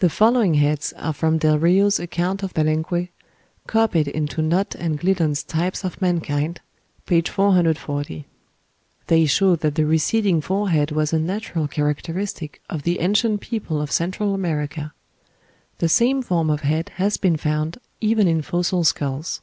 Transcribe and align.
The 0.00 0.10
following 0.10 0.52
heads 0.52 0.92
are 0.98 1.14
from 1.14 1.38
Del 1.38 1.58
Rio's 1.58 1.98
"Account 1.98 2.42
of 2.42 2.52
Palenque," 2.52 3.08
copied 3.66 4.06
into 4.06 4.42
Nott 4.42 4.74
and 4.74 5.00
Gliddon's 5.00 5.42
"Types 5.42 5.82
of 5.82 5.98
Mankind," 6.02 6.60
p. 7.06 7.22
440. 7.22 8.26
They 9.06 9.24
show 9.24 9.56
that 9.56 9.76
the 9.76 9.86
receding 9.86 10.42
forehead 10.42 10.90
was 10.90 11.14
a 11.14 11.18
natural 11.18 11.68
characteristic 11.68 12.60
of 12.68 12.82
the 12.82 13.00
ancient 13.00 13.40
people 13.40 13.80
of 13.80 13.90
Central 13.90 14.34
America. 14.34 14.92
The 15.78 15.88
same 15.88 16.20
form 16.20 16.50
of 16.50 16.60
head 16.60 16.90
has 16.96 17.16
been 17.16 17.38
found 17.38 17.78
even 17.98 18.28
in 18.28 18.42
fossil 18.42 18.84
skulls. 18.84 19.40